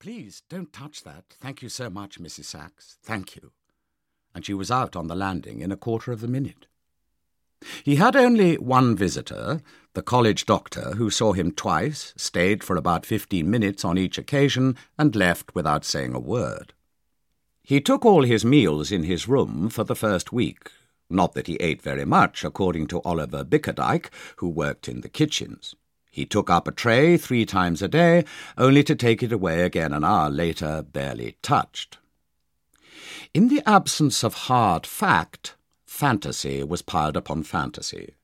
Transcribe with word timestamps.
Please 0.00 0.42
don't 0.48 0.72
touch 0.72 1.02
that. 1.02 1.24
Thank 1.40 1.62
you 1.62 1.68
so 1.68 1.90
much, 1.90 2.20
Mrs. 2.20 2.44
Sachs. 2.44 2.98
Thank 3.02 3.34
you. 3.34 3.50
And 4.34 4.46
she 4.46 4.54
was 4.54 4.70
out 4.70 4.94
on 4.94 5.08
the 5.08 5.16
landing 5.16 5.60
in 5.60 5.72
a 5.72 5.76
quarter 5.76 6.12
of 6.12 6.22
a 6.22 6.28
minute. 6.28 6.66
He 7.82 7.96
had 7.96 8.14
only 8.14 8.56
one 8.56 8.94
visitor, 8.94 9.60
the 9.94 10.02
college 10.02 10.46
doctor, 10.46 10.92
who 10.94 11.10
saw 11.10 11.32
him 11.32 11.50
twice, 11.50 12.14
stayed 12.16 12.62
for 12.62 12.76
about 12.76 13.04
fifteen 13.04 13.50
minutes 13.50 13.84
on 13.84 13.98
each 13.98 14.16
occasion, 14.16 14.76
and 14.96 15.16
left 15.16 15.56
without 15.56 15.84
saying 15.84 16.14
a 16.14 16.20
word. 16.20 16.72
He 17.64 17.80
took 17.80 18.06
all 18.06 18.22
his 18.22 18.44
meals 18.44 18.92
in 18.92 19.02
his 19.02 19.26
room 19.26 19.68
for 19.68 19.82
the 19.82 19.96
first 19.96 20.32
week. 20.32 20.70
Not 21.10 21.34
that 21.34 21.48
he 21.48 21.56
ate 21.56 21.82
very 21.82 22.04
much, 22.04 22.44
according 22.44 22.86
to 22.88 23.02
Oliver 23.02 23.44
Bickerdike, 23.44 24.10
who 24.36 24.48
worked 24.48 24.88
in 24.88 25.00
the 25.00 25.08
kitchens. 25.08 25.74
He 26.18 26.26
took 26.26 26.50
up 26.50 26.66
a 26.66 26.72
tray 26.72 27.16
three 27.16 27.46
times 27.46 27.80
a 27.80 27.86
day, 27.86 28.24
only 28.56 28.82
to 28.82 28.96
take 28.96 29.22
it 29.22 29.30
away 29.30 29.62
again 29.62 29.92
an 29.92 30.02
hour 30.02 30.28
later, 30.28 30.82
barely 30.82 31.36
touched. 31.42 31.98
In 33.32 33.46
the 33.46 33.62
absence 33.64 34.24
of 34.24 34.34
hard 34.50 34.84
fact, 34.84 35.54
fantasy 35.86 36.64
was 36.64 36.82
piled 36.82 37.16
upon 37.16 37.44
fantasy. 37.44 38.16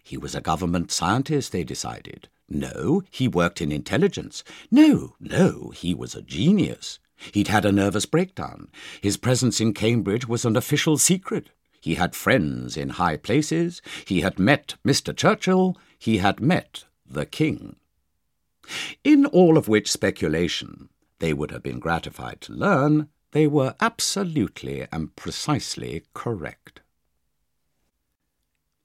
He 0.00 0.16
was 0.16 0.36
a 0.36 0.40
government 0.40 0.92
scientist, 0.92 1.50
they 1.50 1.64
decided. 1.64 2.28
No, 2.48 3.02
he 3.10 3.26
worked 3.26 3.60
in 3.60 3.72
intelligence. 3.72 4.44
No, 4.70 5.16
no, 5.18 5.72
he 5.74 5.92
was 5.92 6.14
a 6.14 6.22
genius. 6.22 7.00
He'd 7.32 7.48
had 7.48 7.64
a 7.64 7.72
nervous 7.72 8.06
breakdown. 8.06 8.68
His 9.00 9.16
presence 9.16 9.60
in 9.60 9.74
Cambridge 9.74 10.28
was 10.28 10.44
an 10.44 10.54
official 10.54 10.98
secret. 10.98 11.50
He 11.80 11.96
had 11.96 12.14
friends 12.14 12.76
in 12.76 12.90
high 12.90 13.16
places. 13.16 13.82
He 14.04 14.20
had 14.20 14.38
met 14.38 14.76
Mr. 14.86 15.12
Churchill. 15.16 15.76
He 15.98 16.18
had 16.18 16.38
met 16.38 16.84
the 17.06 17.26
king. 17.26 17.76
In 19.02 19.26
all 19.26 19.58
of 19.58 19.68
which 19.68 19.90
speculation 19.90 20.88
they 21.18 21.32
would 21.32 21.50
have 21.50 21.62
been 21.62 21.78
gratified 21.78 22.40
to 22.42 22.52
learn 22.52 23.08
they 23.32 23.46
were 23.46 23.74
absolutely 23.80 24.86
and 24.92 25.14
precisely 25.16 26.04
correct. 26.14 26.80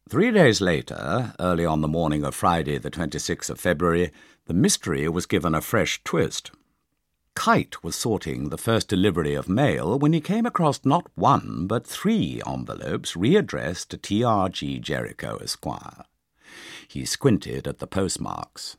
Three 0.10 0.32
days 0.32 0.60
later, 0.60 1.36
early 1.40 1.66
on 1.66 1.82
the 1.82 1.88
morning 1.88 2.24
of 2.24 2.34
Friday, 2.34 2.80
the 2.80 2.90
26th 2.90 3.52
of 3.52 3.60
February, 3.60 4.12
the 4.48 4.56
mystery 4.56 5.08
was 5.08 5.28
given 5.28 5.54
a 5.54 5.62
fresh 5.62 6.04
twist. 6.04 6.50
Kite 7.36 7.84
was 7.84 7.96
sorting 7.96 8.50
the 8.50 8.58
first 8.58 8.88
delivery 8.88 9.36
of 9.36 9.48
mail 9.48 10.00
when 10.00 10.14
he 10.14 10.20
came 10.20 10.48
across 10.48 10.84
not 10.84 11.06
one 11.14 11.68
but 11.68 11.86
three 11.86 12.42
envelopes 12.46 13.14
readdressed 13.14 13.90
to 13.90 13.98
T.R.G. 13.98 14.80
Jericho, 14.80 15.38
Esquire. 15.38 16.06
He 16.88 17.06
squinted 17.06 17.68
at 17.68 17.80
the 17.80 17.88
postmarks. 17.88 18.78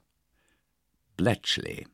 Bletchley. 1.16 1.86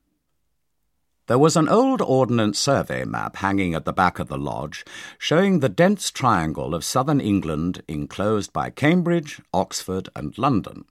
There 1.27 1.39
was 1.39 1.57
an 1.57 1.69
old 1.69 2.01
Ordnance 2.01 2.59
Survey 2.59 3.05
map 3.05 3.37
hanging 3.37 3.75
at 3.75 3.85
the 3.85 3.93
back 3.93 4.21
of 4.21 4.29
the 4.29 4.39
lodge, 4.39 4.85
showing 5.19 5.59
the 5.59 5.69
dense 5.69 6.11
triangle 6.13 6.75
of 6.75 6.85
southern 6.85 7.21
England 7.21 7.83
enclosed 7.89 8.53
by 8.53 8.71
Cambridge, 8.71 9.41
Oxford, 9.53 10.09
and 10.15 10.39
London. 10.39 10.85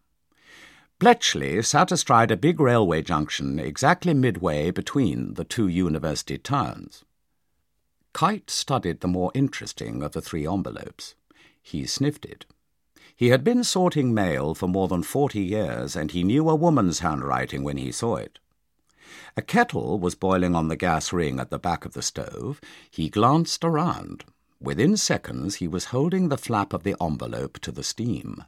Bletchley 0.99 1.61
sat 1.61 1.91
astride 1.91 2.31
a 2.31 2.37
big 2.37 2.59
railway 2.59 3.01
junction 3.01 3.59
exactly 3.59 4.13
midway 4.13 4.71
between 4.71 5.35
the 5.35 5.43
two 5.43 5.67
university 5.67 6.37
towns. 6.37 7.05
Kite 8.13 8.49
studied 8.49 9.01
the 9.01 9.07
more 9.07 9.31
interesting 9.33 10.01
of 10.01 10.13
the 10.13 10.21
three 10.21 10.47
envelopes. 10.47 11.15
He 11.61 11.85
sniffed 11.85 12.25
it. 12.25 12.45
He 13.15 13.29
had 13.29 13.43
been 13.43 13.63
sorting 13.63 14.13
mail 14.13 14.53
for 14.53 14.67
more 14.67 14.89
than 14.89 15.01
forty 15.01 15.41
years, 15.41 15.95
and 15.95 16.11
he 16.11 16.23
knew 16.23 16.49
a 16.49 16.55
woman's 16.55 16.99
handwriting 16.99 17.63
when 17.63 17.77
he 17.77 17.91
saw 17.91 18.17
it. 18.17 18.39
A 19.37 19.41
kettle 19.41 19.99
was 19.99 20.15
boiling 20.15 20.53
on 20.55 20.67
the 20.67 20.75
gas 20.75 21.13
ring 21.13 21.39
at 21.39 21.49
the 21.49 21.59
back 21.59 21.85
of 21.85 21.93
the 21.93 22.01
stove. 22.01 22.59
He 22.91 23.09
glanced 23.09 23.63
around. 23.63 24.25
Within 24.59 24.97
seconds 24.97 25.55
he 25.55 25.67
was 25.67 25.85
holding 25.85 26.29
the 26.29 26.37
flap 26.37 26.73
of 26.73 26.83
the 26.83 26.95
envelope 27.01 27.59
to 27.59 27.71
the 27.71 27.83
steam. 27.83 28.43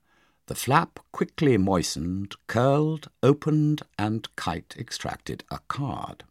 The 0.47 0.55
flap 0.55 0.99
quickly 1.11 1.57
moistened, 1.57 2.35
curled, 2.47 3.09
opened, 3.21 3.83
and 3.97 4.27
Kite 4.35 4.75
extracted 4.77 5.43
a 5.51 5.59
card. 5.67 6.23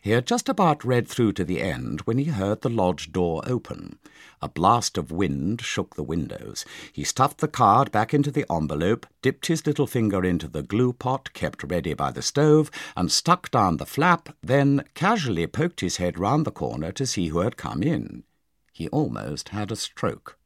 He 0.00 0.10
had 0.10 0.26
just 0.26 0.48
about 0.48 0.84
read 0.84 1.06
through 1.08 1.32
to 1.34 1.44
the 1.44 1.60
end 1.60 2.00
when 2.02 2.18
he 2.18 2.24
heard 2.24 2.60
the 2.60 2.68
lodge 2.68 3.12
door 3.12 3.42
open. 3.46 3.98
A 4.40 4.48
blast 4.48 4.98
of 4.98 5.12
wind 5.12 5.60
shook 5.60 5.94
the 5.94 6.02
windows. 6.02 6.64
He 6.92 7.04
stuffed 7.04 7.38
the 7.38 7.48
card 7.48 7.92
back 7.92 8.12
into 8.12 8.30
the 8.30 8.44
envelope, 8.50 9.06
dipped 9.22 9.46
his 9.46 9.66
little 9.66 9.86
finger 9.86 10.24
into 10.24 10.48
the 10.48 10.62
glue 10.62 10.92
pot 10.92 11.32
kept 11.32 11.62
ready 11.62 11.94
by 11.94 12.10
the 12.10 12.22
stove, 12.22 12.70
and 12.96 13.10
stuck 13.10 13.50
down 13.50 13.76
the 13.76 13.86
flap, 13.86 14.34
then 14.42 14.84
casually 14.94 15.46
poked 15.46 15.80
his 15.80 15.98
head 15.98 16.18
round 16.18 16.44
the 16.44 16.50
corner 16.50 16.90
to 16.92 17.06
see 17.06 17.28
who 17.28 17.40
had 17.40 17.56
come 17.56 17.82
in. 17.82 18.24
He 18.72 18.88
almost 18.88 19.50
had 19.50 19.70
a 19.70 19.76
stroke. 19.76 20.38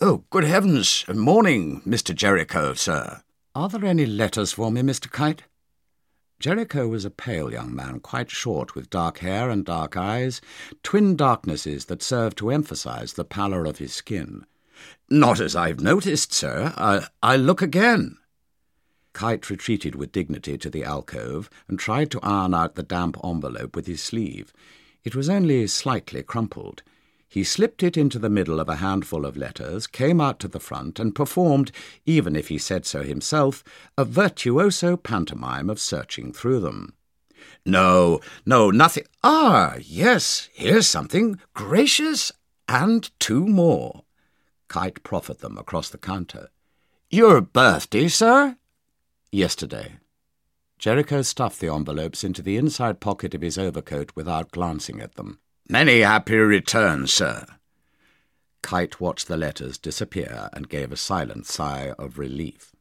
Oh, 0.00 0.24
good 0.30 0.44
heavens! 0.44 1.04
Morning, 1.12 1.80
Mr. 1.86 2.14
Jericho, 2.14 2.74
sir. 2.74 3.22
Are 3.54 3.68
there 3.68 3.84
any 3.84 4.06
letters 4.06 4.52
for 4.52 4.70
me, 4.70 4.82
Mr. 4.82 5.10
Kite? 5.10 5.42
Jericho 6.40 6.88
was 6.88 7.04
a 7.04 7.10
pale 7.10 7.52
young 7.52 7.74
man, 7.76 8.00
quite 8.00 8.30
short, 8.30 8.74
with 8.74 8.88
dark 8.88 9.18
hair 9.18 9.50
and 9.50 9.62
dark 9.62 9.94
eyes, 9.94 10.40
twin 10.82 11.14
darknesses 11.14 11.84
that 11.84 12.02
served 12.02 12.38
to 12.38 12.50
emphasize 12.50 13.12
the 13.12 13.26
pallor 13.26 13.66
of 13.66 13.76
his 13.76 13.92
skin. 13.92 14.46
Not 15.10 15.38
as 15.38 15.54
I've 15.54 15.80
noticed, 15.80 16.32
sir. 16.32 16.72
I, 16.78 17.06
I'll 17.22 17.40
look 17.40 17.60
again. 17.60 18.16
Kite 19.12 19.50
retreated 19.50 19.94
with 19.94 20.12
dignity 20.12 20.56
to 20.56 20.70
the 20.70 20.82
alcove 20.82 21.50
and 21.68 21.78
tried 21.78 22.10
to 22.12 22.20
iron 22.22 22.54
out 22.54 22.74
the 22.74 22.82
damp 22.82 23.18
envelope 23.22 23.76
with 23.76 23.86
his 23.86 24.02
sleeve. 24.02 24.54
It 25.04 25.14
was 25.14 25.28
only 25.28 25.66
slightly 25.66 26.22
crumpled. 26.22 26.82
He 27.30 27.44
slipped 27.44 27.84
it 27.84 27.96
into 27.96 28.18
the 28.18 28.28
middle 28.28 28.58
of 28.58 28.68
a 28.68 28.76
handful 28.76 29.24
of 29.24 29.36
letters, 29.36 29.86
came 29.86 30.20
out 30.20 30.40
to 30.40 30.48
the 30.48 30.58
front, 30.58 30.98
and 30.98 31.14
performed, 31.14 31.70
even 32.04 32.34
if 32.34 32.48
he 32.48 32.58
said 32.58 32.84
so 32.84 33.04
himself, 33.04 33.62
a 33.96 34.04
virtuoso 34.04 34.96
pantomime 34.96 35.70
of 35.70 35.78
searching 35.78 36.32
through 36.32 36.58
them. 36.58 36.92
No, 37.64 38.18
no, 38.44 38.72
nothing. 38.72 39.04
Ah, 39.22 39.76
yes, 39.80 40.48
here's 40.52 40.88
something. 40.88 41.38
Gracious, 41.54 42.32
and 42.68 43.08
two 43.20 43.46
more. 43.46 44.02
Kite 44.66 45.04
proffered 45.04 45.38
them 45.38 45.56
across 45.56 45.88
the 45.88 45.98
counter. 45.98 46.48
Your 47.10 47.40
birthday, 47.40 48.08
sir? 48.08 48.56
Yesterday. 49.30 49.98
Jericho 50.80 51.22
stuffed 51.22 51.60
the 51.60 51.72
envelopes 51.72 52.24
into 52.24 52.42
the 52.42 52.56
inside 52.56 52.98
pocket 52.98 53.36
of 53.36 53.42
his 53.42 53.56
overcoat 53.56 54.10
without 54.16 54.50
glancing 54.50 55.00
at 55.00 55.14
them. 55.14 55.38
Many 55.70 56.00
happy 56.00 56.34
returns, 56.34 57.14
sir. 57.14 57.46
Kite 58.60 59.00
watched 59.00 59.28
the 59.28 59.36
letters 59.36 59.78
disappear 59.78 60.48
and 60.52 60.68
gave 60.68 60.90
a 60.90 60.96
silent 60.96 61.46
sigh 61.46 61.94
of 61.96 62.18
relief. 62.18 62.72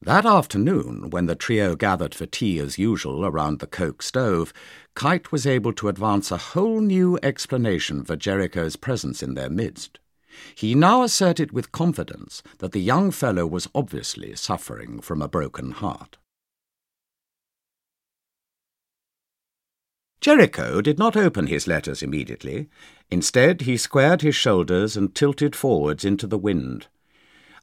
That 0.00 0.24
afternoon, 0.24 1.10
when 1.10 1.26
the 1.26 1.34
trio 1.34 1.74
gathered 1.74 2.14
for 2.14 2.26
tea 2.26 2.60
as 2.60 2.78
usual 2.78 3.26
around 3.26 3.58
the 3.58 3.66
coke 3.66 4.02
stove, 4.02 4.52
Kite 4.94 5.32
was 5.32 5.48
able 5.48 5.72
to 5.72 5.88
advance 5.88 6.30
a 6.30 6.36
whole 6.36 6.80
new 6.80 7.18
explanation 7.24 8.04
for 8.04 8.14
Jericho's 8.14 8.76
presence 8.76 9.20
in 9.20 9.34
their 9.34 9.50
midst. 9.50 9.98
He 10.54 10.76
now 10.76 11.02
asserted 11.02 11.50
with 11.50 11.72
confidence 11.72 12.40
that 12.58 12.70
the 12.70 12.80
young 12.80 13.10
fellow 13.10 13.48
was 13.48 13.68
obviously 13.74 14.36
suffering 14.36 15.00
from 15.00 15.20
a 15.20 15.26
broken 15.26 15.72
heart. 15.72 16.18
Jericho 20.24 20.80
did 20.80 20.98
not 20.98 21.18
open 21.18 21.48
his 21.48 21.66
letters 21.66 22.02
immediately. 22.02 22.70
Instead, 23.10 23.60
he 23.60 23.76
squared 23.76 24.22
his 24.22 24.34
shoulders 24.34 24.96
and 24.96 25.14
tilted 25.14 25.54
forwards 25.54 26.02
into 26.02 26.26
the 26.26 26.38
wind. 26.38 26.86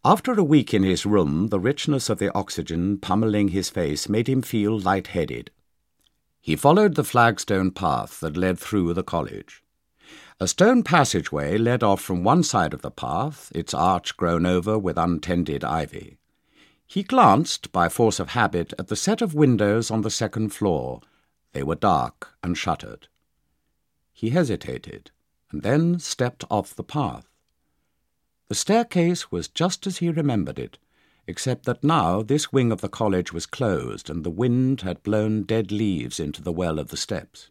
After 0.06 0.34
a 0.34 0.44
week 0.44 0.72
in 0.72 0.84
his 0.84 1.04
room, 1.04 1.48
the 1.48 1.60
richness 1.60 2.08
of 2.08 2.20
the 2.20 2.32
oxygen 2.36 3.00
pummeling 3.00 3.48
his 3.48 3.72
face 3.72 4.08
made 4.08 4.30
him 4.30 4.44
feel 4.44 4.80
light-headed. 4.80 5.50
He 6.40 6.56
followed 6.56 6.94
the 6.94 7.04
flagstone 7.04 7.72
path 7.72 8.19
that 8.19 8.38
led 8.38 8.60
through 8.60 8.94
the 8.94 9.02
college. 9.02 9.64
A 10.40 10.48
stone 10.48 10.84
passageway 10.84 11.57
led 11.57 11.81
off 11.81 12.00
from 12.00 12.24
one 12.24 12.44
side 12.44 12.75
of 12.75 12.84
the 12.84 12.92
path, 12.92 13.52
its 13.56 13.74
arch 13.74 14.16
grown 14.18 14.46
over 14.46 14.78
with 14.78 15.00
untended 15.00 15.64
ivy. 15.64 16.19
He 16.86 17.02
glanced, 17.02 17.72
by 17.72 17.90
force 17.90 18.19
of 18.19 18.30
habit, 18.30 18.72
at 18.78 18.88
the 18.88 18.96
set 18.96 19.24
of 19.24 19.34
windows 19.34 19.90
on 19.90 20.02
the 20.02 20.12
second 20.12 20.50
floor, 20.50 21.02
they 21.53 21.63
were 21.63 21.75
dark 21.75 22.36
and 22.44 22.57
shuttered. 22.57 23.07
He 24.13 24.30
hesitated, 24.30 25.12
and 25.51 25.63
then 25.63 26.00
stepped 26.00 26.44
off 26.50 26.75
the 26.75 26.83
path. 26.83 27.27
The 28.48 28.56
staircase 28.56 29.31
was 29.31 29.48
just 29.48 29.88
as 29.88 29.98
he 29.98 30.09
remembered 30.09 30.59
it, 30.59 30.77
except 31.27 31.65
that 31.65 31.83
now 31.83 32.21
this 32.21 32.51
wing 32.51 32.71
of 32.71 32.81
the 32.81 32.89
college 32.89 33.31
was 33.31 33.45
closed, 33.45 34.09
and 34.09 34.24
the 34.24 34.30
wind 34.30 34.81
had 34.81 35.03
blown 35.03 35.44
dead 35.44 35.71
leaves 35.71 36.19
into 36.19 36.42
the 36.42 36.51
well 36.51 36.80
of 36.80 36.89
the 36.89 36.98
steps. 36.98 37.50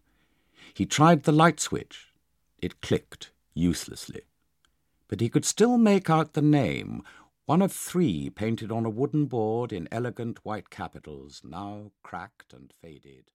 He 0.74 0.86
tried 0.86 1.22
the 1.22 1.32
light 1.32 1.60
switch. 1.60 2.12
It 2.58 2.80
clicked 2.80 3.32
uselessly. 3.54 4.22
But 5.08 5.20
he 5.20 5.28
could 5.28 5.44
still 5.44 5.78
make 5.78 6.08
out 6.08 6.34
the 6.34 6.42
name, 6.42 7.02
one 7.46 7.62
of 7.62 7.72
three 7.72 8.30
painted 8.30 8.70
on 8.70 8.84
a 8.84 8.90
wooden 8.90 9.26
board 9.26 9.72
in 9.72 9.88
elegant 9.90 10.44
white 10.44 10.70
capitals, 10.70 11.42
now 11.44 11.90
cracked 12.02 12.52
and 12.52 12.72
faded. 12.80 13.30